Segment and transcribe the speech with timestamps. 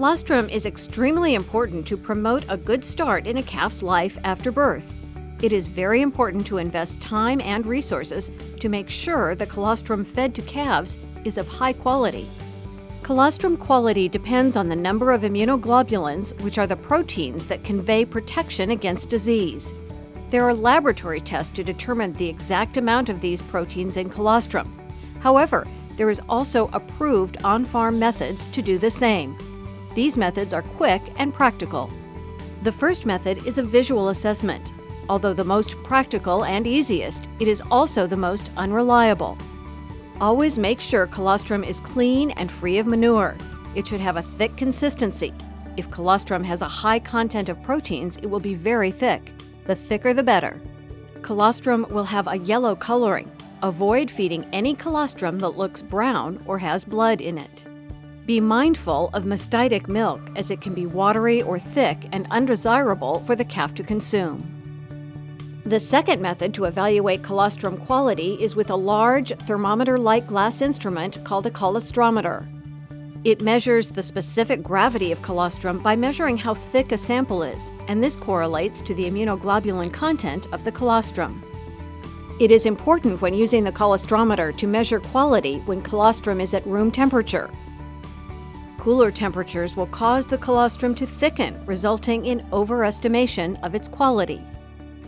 [0.00, 4.96] Colostrum is extremely important to promote a good start in a calf's life after birth.
[5.42, 10.34] It is very important to invest time and resources to make sure the colostrum fed
[10.36, 10.96] to calves
[11.26, 12.26] is of high quality.
[13.02, 18.70] Colostrum quality depends on the number of immunoglobulins, which are the proteins that convey protection
[18.70, 19.74] against disease.
[20.30, 24.74] There are laboratory tests to determine the exact amount of these proteins in colostrum.
[25.20, 25.66] However,
[25.98, 29.36] there is also approved on farm methods to do the same.
[29.94, 31.90] These methods are quick and practical.
[32.62, 34.72] The first method is a visual assessment.
[35.08, 39.36] Although the most practical and easiest, it is also the most unreliable.
[40.20, 43.36] Always make sure colostrum is clean and free of manure.
[43.74, 45.32] It should have a thick consistency.
[45.76, 49.32] If colostrum has a high content of proteins, it will be very thick.
[49.66, 50.60] The thicker the better.
[51.22, 53.30] Colostrum will have a yellow coloring.
[53.62, 57.64] Avoid feeding any colostrum that looks brown or has blood in it.
[58.30, 63.34] Be mindful of mastitic milk as it can be watery or thick and undesirable for
[63.34, 64.38] the calf to consume.
[65.66, 71.24] The second method to evaluate colostrum quality is with a large thermometer like glass instrument
[71.24, 72.46] called a colostrometer.
[73.24, 78.00] It measures the specific gravity of colostrum by measuring how thick a sample is, and
[78.00, 81.42] this correlates to the immunoglobulin content of the colostrum.
[82.38, 86.92] It is important when using the colostrometer to measure quality when colostrum is at room
[86.92, 87.50] temperature.
[88.80, 94.38] Cooler temperatures will cause the colostrum to thicken, resulting in overestimation of its quality.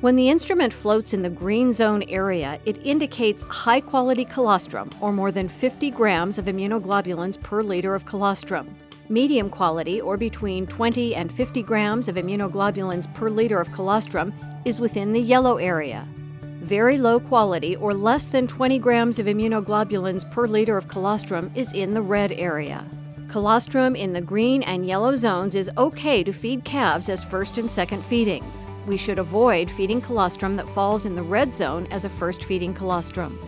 [0.00, 5.12] When the instrument floats in the green zone area, it indicates high quality colostrum, or
[5.12, 8.74] more than 50 grams of immunoglobulins per liter of colostrum.
[9.10, 14.32] Medium quality, or between 20 and 50 grams of immunoglobulins per liter of colostrum,
[14.64, 16.08] is within the yellow area.
[16.40, 21.70] Very low quality, or less than 20 grams of immunoglobulins per liter of colostrum, is
[21.72, 22.82] in the red area.
[23.28, 27.70] Colostrum in the green and yellow zones is okay to feed calves as first and
[27.70, 28.64] second feedings.
[28.86, 32.72] We should avoid feeding colostrum that falls in the red zone as a first feeding
[32.72, 33.38] colostrum.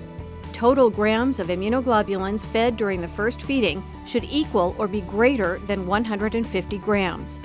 [0.53, 5.87] Total grams of immunoglobulins fed during the first feeding should equal or be greater than
[5.87, 7.41] 150 grams.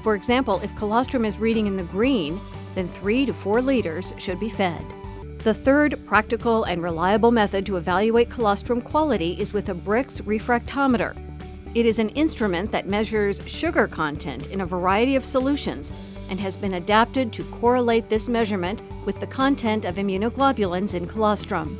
[0.00, 2.38] For example, if colostrum is reading in the green,
[2.76, 4.84] then 3 to 4 liters should be fed.
[5.38, 11.29] The third practical and reliable method to evaluate colostrum quality is with a Brix refractometer.
[11.72, 15.92] It is an instrument that measures sugar content in a variety of solutions
[16.28, 21.78] and has been adapted to correlate this measurement with the content of immunoglobulins in colostrum.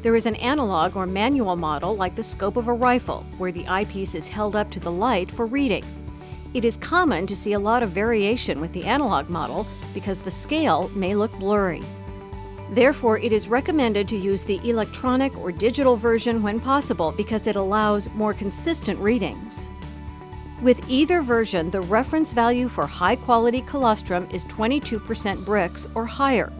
[0.00, 3.68] There is an analog or manual model like the scope of a rifle, where the
[3.68, 5.84] eyepiece is held up to the light for reading.
[6.54, 10.30] It is common to see a lot of variation with the analog model because the
[10.30, 11.82] scale may look blurry.
[12.72, 17.54] Therefore, it is recommended to use the electronic or digital version when possible because it
[17.54, 19.68] allows more consistent readings.
[20.62, 26.50] With either version, the reference value for high quality colostrum is 22% Brix or higher.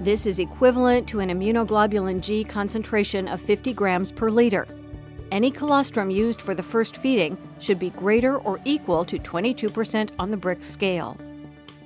[0.00, 4.64] This is equivalent to an immunoglobulin G concentration of 50 grams per liter.
[5.32, 10.30] Any colostrum used for the first feeding should be greater or equal to 22% on
[10.30, 11.18] the Brix scale.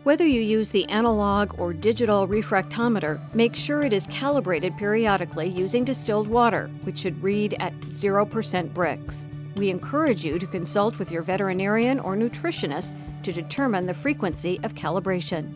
[0.04, 5.84] Whether you use the analog or digital refractometer, make sure it is calibrated periodically using
[5.84, 9.28] distilled water, which should read at 0% Brix.
[9.56, 12.92] We encourage you to consult with your veterinarian or nutritionist
[13.22, 15.54] to determine the frequency of calibration.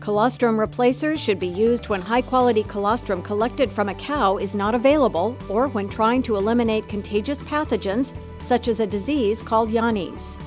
[0.00, 4.74] Colostrum replacers should be used when high quality colostrum collected from a cow is not
[4.74, 10.38] available or when trying to eliminate contagious pathogens such as a disease called Johne's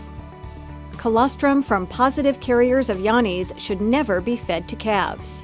[1.04, 5.44] colostrum from positive carriers of Johne's should never be fed to calves.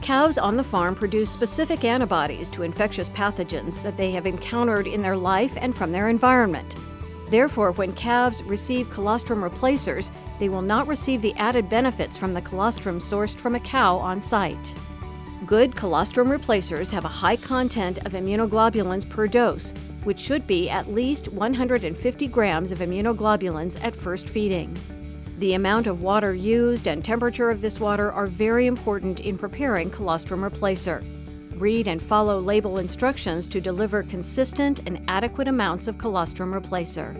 [0.00, 5.02] Cows on the farm produce specific antibodies to infectious pathogens that they have encountered in
[5.02, 6.76] their life and from their environment.
[7.30, 12.42] Therefore, when calves receive colostrum replacers, they will not receive the added benefits from the
[12.42, 14.72] colostrum sourced from a cow on site.
[15.44, 19.74] Good colostrum replacers have a high content of immunoglobulins per dose,
[20.04, 24.74] which should be at least 150 grams of immunoglobulins at first feeding.
[25.38, 29.90] The amount of water used and temperature of this water are very important in preparing
[29.90, 31.04] colostrum replacer.
[31.60, 37.14] Read and follow label instructions to deliver consistent and adequate amounts of colostrum replacer.